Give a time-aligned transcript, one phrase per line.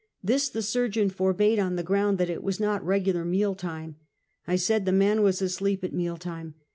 [0.23, 3.97] This the surgeon forbade on the ground that it was not regular meal time.
[4.47, 6.55] I said the man was asleep at meal time.